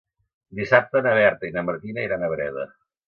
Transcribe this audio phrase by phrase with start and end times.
[0.59, 2.67] Dissabte na Berta i na Martina iran a Breda.